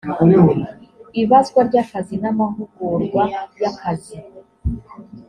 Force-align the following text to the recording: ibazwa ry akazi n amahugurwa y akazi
ibazwa 1.21 1.59
ry 1.67 1.75
akazi 1.83 2.15
n 2.21 2.23
amahugurwa 2.31 3.23
y 3.61 3.63
akazi 3.71 4.15